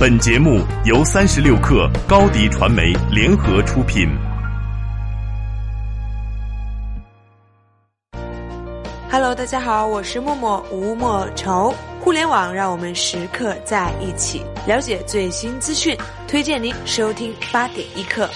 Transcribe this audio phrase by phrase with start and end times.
[0.00, 4.08] 本节目由三十六克高低传媒联合出品。
[9.10, 11.74] Hello，大家好，我是默默吴莫愁。
[12.00, 15.94] 互联网让我们时刻在一起，了解最新资讯，
[16.26, 18.26] 推荐您收听八点一刻。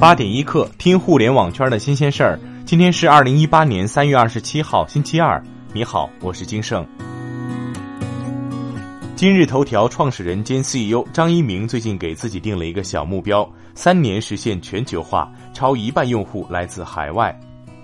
[0.00, 2.40] 八点一刻，听互联网圈的新鲜事儿。
[2.70, 5.42] 今天是二零一八年三月二十七号，星期二。
[5.72, 6.86] 你好，我是金盛。
[9.16, 13.44] 今日头条创始人兼 CEO 张一鸣最近给自己定了一个小目标：
[13.74, 17.36] 三年实现全球化，超一半用户来自海外。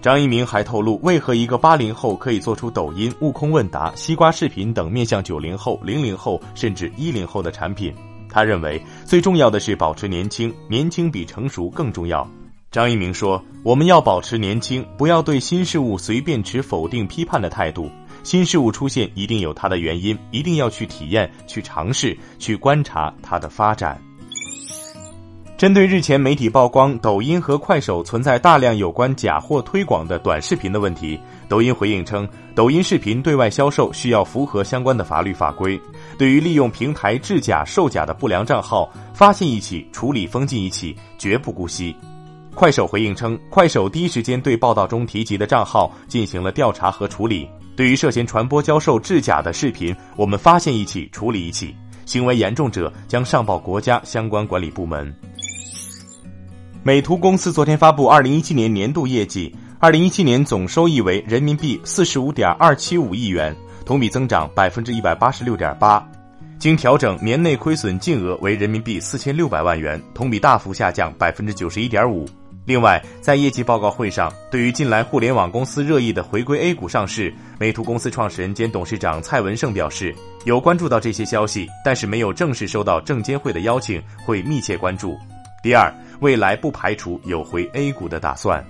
[0.00, 7.94] 张一鸣还透露，为何一个八零后可以做出抖音、悟空问答、西瓜视频等面向九零后、零零后甚至一零后的产品。
[8.28, 12.28] 他认为最重要的是保持年轻，年轻比成熟更重要。
[12.72, 17.90] 张一鸣说：“我们要保持年轻，不要对新事物随便持否定、批判的态度。
[18.22, 24.00] 新事物出现一定有它的原因，一定要去体验、去尝试、去观察它的发展。”
[25.58, 35.78] 针对日前媒体曝光抖音和快手存在大量有关假货推广的短视频的问题，抖音回应称，抖音视频对外销售需要符合相关的法律法规。
[36.16, 41.94] 对于利用平台制假售假的不良账号，发现一起处理封禁一起，绝不姑息。
[42.54, 47.48] 快手回应称，快手第一时间对报道中提及的账号进行了调查和处理。
[47.74, 55.12] 对于涉嫌传播教授制假的视频，我们发现一起处理一起，行为严重者将上报国家相关管理部门。
[56.82, 63.56] 美图公司昨天发布二零一七年年度业绩，二零一七年总收益为人民币四十五点二七五亿元。
[63.84, 66.06] 同比增长百分之一百八十六点八，
[66.56, 72.24] 经调整年内亏损净额为人民币四千六百万元，同比大幅下降百分之九十一点五。
[72.64, 85.18] 另外，在业绩报告会上，对于近来互联网公司热议的回归 A 股上市，美图公司创始人兼董事长蔡文胜表示，有关注到这些消息，但是没有正式收到证监会的邀请，会密切关注。
[85.60, 88.64] 第二，未来不排除有回 A 股的打算。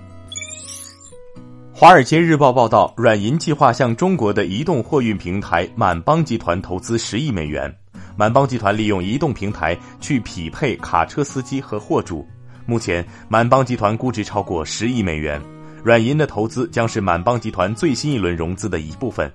[1.71, 7.71] 华尔街日报报道，软银计划向中国的移动货运平台满帮集团投资十亿美元。
[8.15, 12.27] 满帮集团利用移动平台去匹配卡车司机和货主。
[12.65, 15.41] 目前，满帮集团估值超过十亿美元。
[15.83, 19.29] 软银的投资将是满帮集团最新一轮融资的一部分。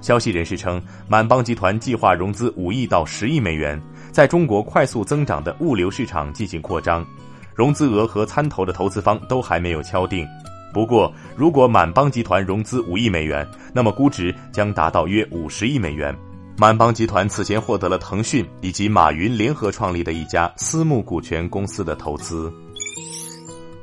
[0.00, 3.80] 消息人士称，满帮集团计划融资五亿到十亿美元，
[4.12, 7.04] 在中国快速增长的物流市场进行扩张。
[7.52, 10.24] 融资额和参投的投资方都还没有敲定。
[10.72, 13.44] 不过，如果满帮集团融资五亿美元，
[13.74, 16.16] 那么估值将达到约五十亿美元。
[16.60, 22.52] 满帮集团此前获得了腾讯以及马云联合创立的一家私募股权公司的投资。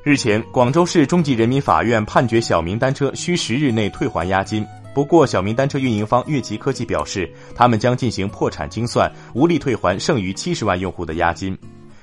[0.03, 4.65] 日前，广州市中级人民法院判决小明单车需十日内退还押金。
[4.93, 11.57] 不过，小明单车运营方悦旗科技表示，他们将进行破产清算，无力退还剩余七十万用户的押金。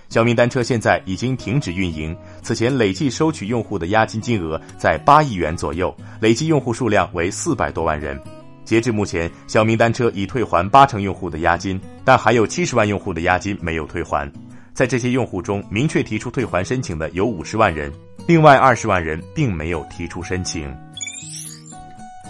[0.09, 8.19] 小明单车现在已经停止运营，此前累计收取用户的押金金额在八亿元左右，累计用户数量为四百多万人。
[8.65, 14.31] 截至目前，小明单车已退还八成用户的押金，但还有七十万用户的押金没有退还。
[14.73, 17.93] 在这些用户中，明确提出退还申请的有五十万人，
[18.27, 20.75] 另外二十万人并没有提出申请。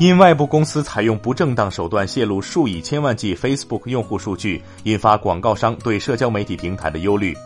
[0.01, 7.37] 因外部公司采用不正当手段泄露数以千万计 Facebook 用户数据，引发广告商对社交媒体平台的忧虑。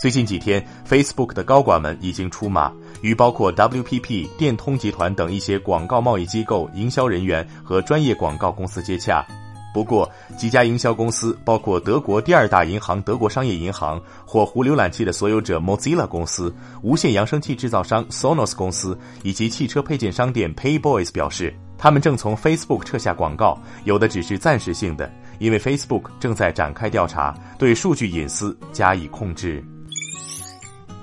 [0.00, 2.72] 最近几天，Facebook 的高管们已经出马，
[3.02, 9.26] 与包括 WPP、电通集团等一些广告贸易机构、营销人员和专业广告公司接洽。
[9.72, 16.52] 不过，几家营销公司，包括德国第二大银行德国商业银行、火狐浏览器的所有者 Mozilla 公司、
[16.82, 25.08] 无线扬声器制造商 Sonos 公司以及汽车配件商店 Payboys 表示，他们正从 Facebook 撤下广告，有的只是暂时性的，
[25.38, 29.64] 因为 Facebook 正在展开调查，对数据隐私加以控制。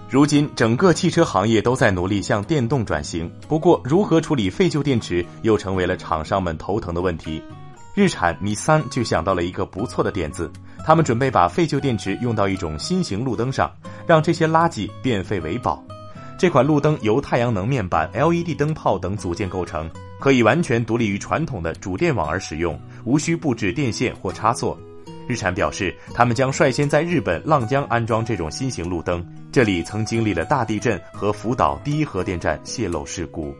[0.09, 3.29] 如今，整个汽车行业都在努力向电动转型。
[3.45, 7.43] 不过，如何处理废旧电池又成为了厂商们头疼的问题。
[7.93, 10.49] 日产、米三就想到了一个不错的点子，
[10.85, 13.69] 他们准备把废旧电池用到一种新型路灯上，
[14.07, 15.83] 让这些垃圾变废为宝。
[16.39, 19.89] 这款路灯由太阳能面板、LED 灯泡等组件构成，
[20.21, 24.79] 可以完全独立于传统的主电网而使用，无需布置电线或插座。
[25.27, 29.25] 日产表示，他们将率先在日本浪江安装这种新型路灯。
[29.51, 33.53] 这里曾经历了大地震和福岛第一核电站泄漏事故。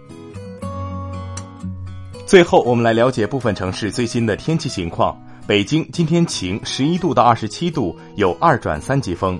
[2.25, 5.17] 最后，我们来了解部分城市最新的天气情况。
[5.45, 9.37] 北京今天晴，十一度到二十七度，有二转三级风；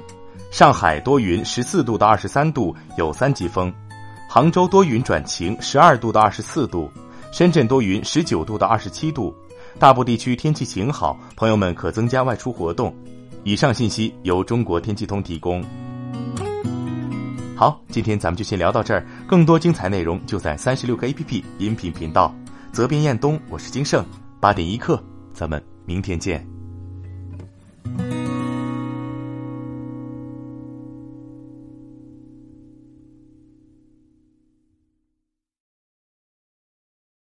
[0.52, 3.70] 上海多云，十四度到二十三度，有三级风；
[4.30, 6.90] 杭州多云转晴，十二度到二十四度；
[7.34, 9.36] 深圳多云，十九度到二十七度。
[9.80, 12.94] 大部地区天气晴好，朋友们可增加外出活动。
[13.44, 15.64] 以上信息由中国天气通提供。
[17.56, 22.34] 好，今天咱们就先聊到这儿，更多精彩内容就在三十六课 APP 音频频道。
[22.72, 24.04] 责编：彦东，我是金盛，
[24.40, 25.02] 八点一刻，
[25.32, 26.57] 咱们明天见。